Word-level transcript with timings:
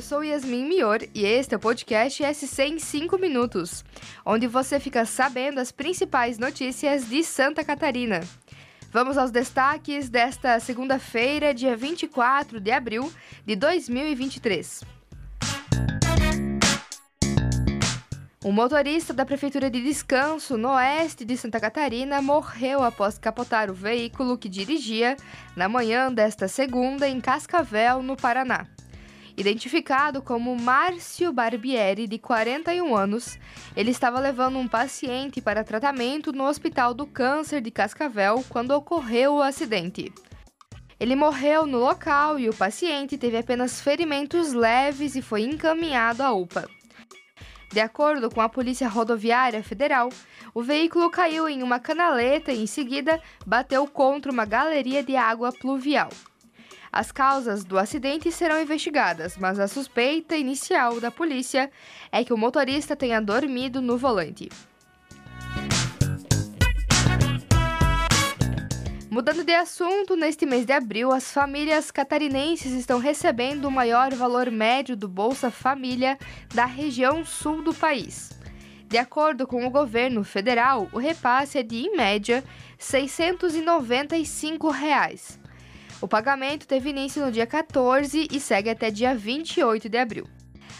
sou 0.00 0.24
Yasmin 0.24 0.64
Mior 0.64 1.00
e 1.14 1.22
este 1.22 1.52
é 1.52 1.56
o 1.58 1.60
podcast 1.60 2.22
SC 2.34 2.62
em 2.62 2.78
5 2.78 3.18
minutos, 3.18 3.84
onde 4.24 4.46
você 4.46 4.80
fica 4.80 5.04
sabendo 5.04 5.60
as 5.60 5.70
principais 5.70 6.38
notícias 6.38 7.06
de 7.06 7.22
Santa 7.22 7.62
Catarina. 7.62 8.20
Vamos 8.90 9.18
aos 9.18 9.30
destaques 9.30 10.08
desta 10.08 10.58
segunda-feira, 10.60 11.52
dia 11.52 11.76
24 11.76 12.58
de 12.58 12.70
abril 12.70 13.12
de 13.44 13.54
2023. 13.54 14.82
Um 18.42 18.50
motorista 18.52 19.12
da 19.12 19.26
Prefeitura 19.26 19.68
de 19.68 19.82
Descanso, 19.82 20.56
no 20.56 20.70
oeste 20.70 21.22
de 21.22 21.36
Santa 21.36 21.60
Catarina, 21.60 22.22
morreu 22.22 22.82
após 22.82 23.18
capotar 23.18 23.70
o 23.70 23.74
veículo 23.74 24.38
que 24.38 24.48
dirigia 24.48 25.18
na 25.54 25.68
manhã 25.68 26.10
desta 26.10 26.48
segunda 26.48 27.06
em 27.06 27.20
Cascavel, 27.20 28.02
no 28.02 28.16
Paraná. 28.16 28.73
Identificado 29.36 30.22
como 30.22 30.54
Márcio 30.56 31.32
Barbieri, 31.32 32.06
de 32.06 32.18
41 32.18 32.94
anos, 32.94 33.36
ele 33.76 33.90
estava 33.90 34.20
levando 34.20 34.58
um 34.58 34.68
paciente 34.68 35.40
para 35.40 35.64
tratamento 35.64 36.32
no 36.32 36.44
Hospital 36.44 36.94
do 36.94 37.04
Câncer 37.04 37.60
de 37.60 37.72
Cascavel 37.72 38.44
quando 38.48 38.70
ocorreu 38.70 39.34
o 39.34 39.42
acidente. 39.42 40.12
Ele 41.00 41.16
morreu 41.16 41.66
no 41.66 41.78
local 41.78 42.38
e 42.38 42.48
o 42.48 42.54
paciente 42.54 43.18
teve 43.18 43.36
apenas 43.36 43.80
ferimentos 43.80 44.52
leves 44.52 45.16
e 45.16 45.22
foi 45.22 45.42
encaminhado 45.42 46.22
à 46.22 46.32
UPA. 46.32 46.68
De 47.72 47.80
acordo 47.80 48.30
com 48.30 48.40
a 48.40 48.48
Polícia 48.48 48.88
Rodoviária 48.88 49.64
Federal, 49.64 50.10
o 50.54 50.62
veículo 50.62 51.10
caiu 51.10 51.48
em 51.48 51.60
uma 51.60 51.80
canaleta 51.80 52.52
e 52.52 52.62
em 52.62 52.68
seguida 52.68 53.20
bateu 53.44 53.84
contra 53.88 54.30
uma 54.30 54.44
galeria 54.44 55.02
de 55.02 55.16
água 55.16 55.50
pluvial. 55.50 56.10
As 56.96 57.10
causas 57.10 57.64
do 57.64 57.76
acidente 57.76 58.30
serão 58.30 58.62
investigadas, 58.62 59.36
mas 59.36 59.58
a 59.58 59.66
suspeita 59.66 60.36
inicial 60.36 61.00
da 61.00 61.10
polícia 61.10 61.68
é 62.12 62.22
que 62.22 62.32
o 62.32 62.38
motorista 62.38 62.94
tenha 62.94 63.20
dormido 63.20 63.82
no 63.82 63.98
volante. 63.98 64.48
Mudando 69.10 69.42
de 69.42 69.52
assunto, 69.52 70.14
neste 70.14 70.46
mês 70.46 70.64
de 70.64 70.72
abril, 70.72 71.10
as 71.10 71.32
famílias 71.32 71.90
catarinenses 71.90 72.70
estão 72.70 73.00
recebendo 73.00 73.64
o 73.64 73.72
maior 73.72 74.14
valor 74.14 74.48
médio 74.48 74.96
do 74.96 75.08
Bolsa 75.08 75.50
Família 75.50 76.16
da 76.54 76.64
região 76.64 77.24
sul 77.24 77.60
do 77.60 77.74
país. 77.74 78.30
De 78.86 78.98
acordo 78.98 79.48
com 79.48 79.66
o 79.66 79.70
governo 79.70 80.22
federal, 80.22 80.88
o 80.92 80.98
repasse 80.98 81.58
é 81.58 81.62
de, 81.64 81.74
em 81.74 81.96
média, 81.96 82.44
695 82.78 84.70
reais. 84.70 85.42
O 86.00 86.08
pagamento 86.08 86.66
teve 86.66 86.90
início 86.90 87.24
no 87.24 87.32
dia 87.32 87.46
14 87.46 88.28
e 88.30 88.40
segue 88.40 88.70
até 88.70 88.90
dia 88.90 89.14
28 89.14 89.88
de 89.88 89.98
abril. 89.98 90.26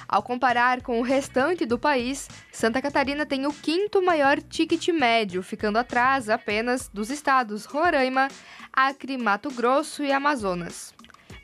Ao 0.06 0.22
comparar 0.22 0.82
com 0.82 1.00
o 1.00 1.02
restante 1.02 1.64
do 1.64 1.78
país, 1.78 2.28
Santa 2.52 2.82
Catarina 2.82 3.24
tem 3.24 3.46
o 3.46 3.52
quinto 3.52 4.02
maior 4.02 4.40
ticket 4.40 4.88
médio, 4.88 5.42
ficando 5.42 5.78
atrás 5.78 6.28
apenas 6.28 6.90
dos 6.92 7.10
estados 7.10 7.64
Roraima, 7.64 8.28
Acre, 8.72 9.16
Mato 9.16 9.50
Grosso 9.50 10.02
e 10.02 10.12
Amazonas. 10.12 10.92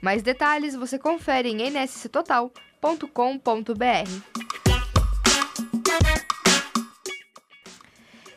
Mais 0.01 0.23
detalhes 0.23 0.75
você 0.75 0.99
confere 0.99 1.49
em 1.49 1.71
nsctotal.com.br. 1.71 4.50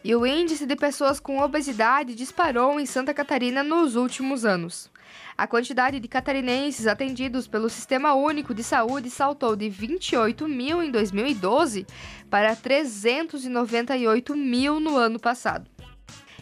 E 0.03 0.13
o 0.13 0.25
índice 0.25 0.65
de 0.65 0.75
pessoas 0.75 1.17
com 1.17 1.39
obesidade 1.39 2.13
disparou 2.13 2.77
em 2.77 2.85
Santa 2.85 3.13
Catarina 3.13 3.63
nos 3.63 3.95
últimos 3.95 4.43
anos. 4.43 4.91
A 5.37 5.47
quantidade 5.47 5.97
de 5.97 6.07
catarinenses 6.09 6.87
atendidos 6.87 7.47
pelo 7.47 7.69
Sistema 7.69 8.13
Único 8.13 8.53
de 8.53 8.63
Saúde 8.63 9.09
saltou 9.09 9.55
de 9.55 9.69
28 9.69 10.45
mil 10.47 10.83
em 10.83 10.91
2012 10.91 11.87
para 12.29 12.53
398 12.53 14.35
mil 14.35 14.79
no 14.81 14.97
ano 14.97 15.19
passado. 15.19 15.72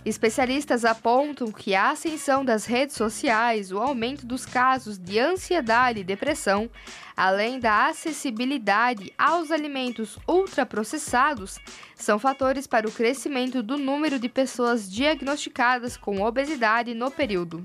Especialistas 0.03 0.83
apontam 0.83 1.51
que 1.51 1.75
a 1.75 1.91
ascensão 1.91 2.43
das 2.43 2.65
redes 2.65 2.95
sociais, 2.95 3.71
o 3.71 3.77
aumento 3.77 4.25
dos 4.25 4.47
casos 4.47 4.97
de 4.97 5.19
ansiedade 5.19 5.99
e 5.99 6.03
depressão, 6.03 6.67
além 7.15 7.59
da 7.59 7.85
acessibilidade 7.85 9.13
aos 9.15 9.51
alimentos 9.51 10.17
ultraprocessados, 10.27 11.59
são 11.93 12.17
fatores 12.17 12.65
para 12.65 12.87
o 12.87 12.91
crescimento 12.91 13.61
do 13.61 13.77
número 13.77 14.17
de 14.17 14.27
pessoas 14.27 14.91
diagnosticadas 14.91 15.95
com 15.95 16.21
obesidade 16.21 16.95
no 16.95 17.11
período. 17.11 17.63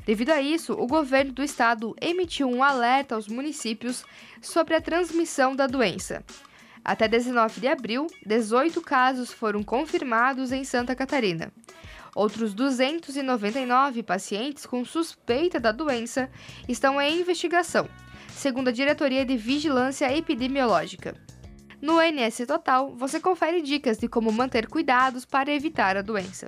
Devido 0.05 0.29
a 0.29 0.41
isso, 0.41 0.72
o 0.72 0.88
governo 0.88 1.33
do 1.33 1.44
estado 1.44 1.94
emitiu 1.99 2.49
um 2.49 2.63
alerta 2.63 3.16
aos 3.16 3.28
municípios 3.28 4.05
sobre 4.41 4.75
a 4.75 4.81
transmissão 4.81 5.53
da 5.57 5.67
doença. 5.67 6.23
Até 6.85 7.05
19 7.05 7.59
de 7.59 7.67
abril, 7.67 8.07
18 8.25 8.79
casos 8.81 9.33
foram 9.33 9.61
confirmados 9.61 10.53
em 10.53 10.63
Santa 10.63 10.95
Catarina. 10.95 11.51
Outros 12.16 12.53
299 12.53 14.03
pacientes 14.03 14.66
com 14.66 14.85
suspeita 14.85 15.59
da 15.59 15.73
doença 15.73 16.31
estão 16.66 16.99
em 16.99 17.19
investigação 17.19 17.89
segundo 18.39 18.69
a 18.69 18.72
Diretoria 18.72 19.25
de 19.25 19.35
Vigilância 19.35 20.16
Epidemiológica. 20.16 21.13
No 21.81 22.00
NS 22.01 22.45
Total, 22.47 22.95
você 22.95 23.19
confere 23.19 23.61
dicas 23.61 23.97
de 23.97 24.07
como 24.07 24.31
manter 24.31 24.67
cuidados 24.67 25.25
para 25.25 25.51
evitar 25.51 25.97
a 25.97 26.01
doença. 26.01 26.47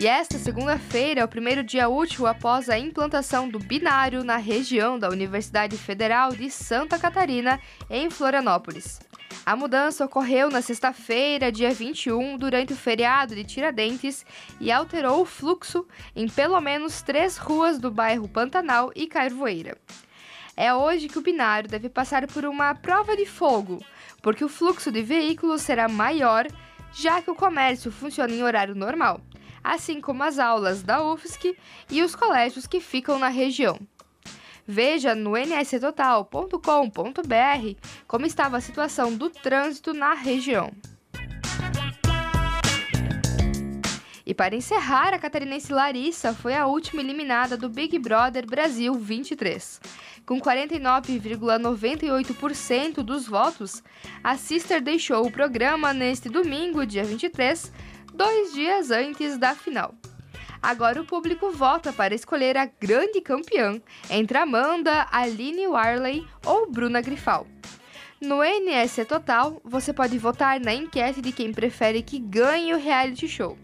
E 0.00 0.06
esta 0.06 0.38
segunda-feira 0.38 1.20
é 1.20 1.24
o 1.26 1.28
primeiro 1.28 1.62
dia 1.62 1.86
útil 1.86 2.26
após 2.26 2.70
a 2.70 2.78
implantação 2.78 3.46
do 3.46 3.58
binário 3.58 4.24
na 4.24 4.38
região 4.38 4.98
da 4.98 5.10
Universidade 5.10 5.76
Federal 5.76 6.30
de 6.30 6.50
Santa 6.50 6.98
Catarina, 6.98 7.60
em 7.90 8.08
Florianópolis. 8.08 8.98
A 9.44 9.54
mudança 9.54 10.02
ocorreu 10.02 10.48
na 10.48 10.62
sexta-feira, 10.62 11.52
dia 11.52 11.70
21, 11.74 12.38
durante 12.38 12.72
o 12.72 12.76
feriado 12.76 13.34
de 13.34 13.44
Tiradentes 13.44 14.24
e 14.58 14.72
alterou 14.72 15.20
o 15.20 15.26
fluxo 15.26 15.86
em 16.16 16.26
pelo 16.26 16.58
menos 16.62 17.02
três 17.02 17.36
ruas 17.36 17.78
do 17.78 17.90
bairro 17.90 18.26
Pantanal 18.26 18.90
e 18.96 19.06
Carvoeira. 19.06 19.76
É 20.56 20.72
hoje 20.72 21.08
que 21.08 21.18
o 21.18 21.22
binário 21.22 21.68
deve 21.68 21.90
passar 21.90 22.26
por 22.26 22.46
uma 22.46 22.74
prova 22.74 23.14
de 23.14 23.26
fogo, 23.26 23.84
porque 24.22 24.46
o 24.46 24.48
fluxo 24.48 24.90
de 24.90 25.02
veículos 25.02 25.60
será 25.60 25.88
maior, 25.88 26.46
já 26.90 27.20
que 27.20 27.30
o 27.30 27.34
comércio 27.34 27.92
funciona 27.92 28.32
em 28.32 28.42
horário 28.42 28.74
normal, 28.74 29.20
assim 29.62 30.00
como 30.00 30.22
as 30.22 30.38
aulas 30.38 30.82
da 30.82 31.02
UFSC 31.02 31.56
e 31.90 32.02
os 32.02 32.14
colégios 32.14 32.66
que 32.66 32.80
ficam 32.80 33.18
na 33.18 33.28
região. 33.28 33.78
Veja 34.66 35.14
no 35.14 35.36
nstotal.com.br 35.36 36.60
como 38.06 38.26
estava 38.26 38.56
a 38.56 38.60
situação 38.60 39.16
do 39.16 39.28
trânsito 39.28 39.92
na 39.92 40.14
região. 40.14 40.72
E 44.30 44.32
para 44.32 44.54
encerrar, 44.54 45.12
a 45.12 45.18
catarinense 45.18 45.72
Larissa 45.72 46.32
foi 46.32 46.54
a 46.54 46.64
última 46.64 47.02
eliminada 47.02 47.56
do 47.56 47.68
Big 47.68 47.98
Brother 47.98 48.46
Brasil 48.46 48.94
23. 48.94 49.80
Com 50.24 50.40
49,98% 50.40 53.02
dos 53.02 53.26
votos, 53.26 53.82
a 54.22 54.36
Sister 54.36 54.80
deixou 54.80 55.26
o 55.26 55.32
programa 55.32 55.92
neste 55.92 56.28
domingo, 56.28 56.86
dia 56.86 57.02
23, 57.02 57.72
dois 58.20 58.52
dias 58.52 58.90
antes 58.90 59.38
da 59.38 59.54
final. 59.54 59.94
Agora 60.60 61.00
o 61.00 61.06
público 61.06 61.50
vota 61.52 61.90
para 61.90 62.14
escolher 62.14 62.54
a 62.54 62.66
grande 62.66 63.18
campeã 63.22 63.80
entre 64.10 64.36
Amanda, 64.36 65.06
Aline 65.10 65.66
Warley 65.66 66.26
ou 66.44 66.70
Bruna 66.70 67.00
Grifal. 67.00 67.46
No 68.20 68.42
NS 68.44 69.06
Total, 69.08 69.58
você 69.64 69.90
pode 69.94 70.18
votar 70.18 70.60
na 70.60 70.74
enquete 70.74 71.22
de 71.22 71.32
quem 71.32 71.50
prefere 71.50 72.02
que 72.02 72.18
ganhe 72.18 72.74
o 72.74 72.78
reality 72.78 73.26
show. 73.26 73.56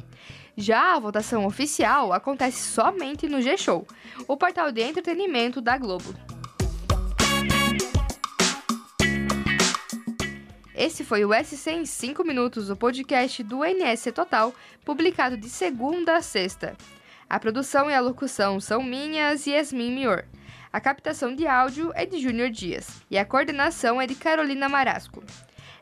Já 0.57 0.95
a 0.95 1.01
votação 1.01 1.45
oficial 1.45 2.15
acontece 2.15 2.63
somente 2.73 3.29
no 3.29 3.43
G-Show, 3.43 3.87
o 4.27 4.39
portal 4.39 4.73
de 4.73 4.81
entretenimento 4.81 5.61
da 5.61 5.77
Globo. 5.77 6.15
Esse 10.77 11.05
foi 11.05 11.25
o 11.25 11.31
SC 11.33 11.71
em 11.71 11.87
5 11.87 12.23
minutos, 12.23 12.69
o 12.69 12.77
podcast 12.77 13.43
do 13.43 13.65
NS 13.65 14.13
Total, 14.15 14.55
publicado 14.85 15.35
de 15.35 15.49
segunda 15.49 16.17
a 16.17 16.21
sexta. 16.21 16.77
A 17.29 17.41
produção 17.41 17.91
e 17.91 17.95
a 17.95 18.01
locução 18.01 18.61
são 18.61 18.83
minhas 18.83 19.47
e 19.47 19.53
Yasmin 19.53 19.91
Mior. 19.91 20.25
A 20.71 20.79
captação 20.79 21.35
de 21.35 21.47
áudio 21.47 21.91
é 21.95 22.05
de 22.05 22.19
Júnior 22.19 22.51
Dias 22.51 23.03
e 23.11 23.17
a 23.17 23.25
coordenação 23.25 24.01
é 24.01 24.07
de 24.07 24.15
Carolina 24.15 24.69
Marasco. 24.69 25.25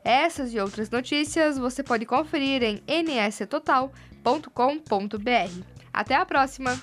Essas 0.04 0.54
e 0.54 0.60
outras 0.60 0.88
notícias 0.88 1.58
você 1.58 1.82
pode 1.82 2.06
conferir 2.06 2.62
em 2.62 2.80
nstotal.com.br. 2.86 5.64
Até 5.92 6.14
a 6.14 6.24
próxima! 6.24 6.80